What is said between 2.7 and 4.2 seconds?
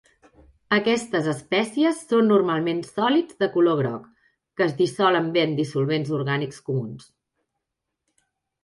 sòlids de color groc,